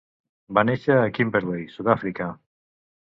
Va 0.57 0.61
néixer 0.69 0.95
a 1.01 1.11
Kimberley, 1.17 1.65
Sud-àfrica. 1.73 2.31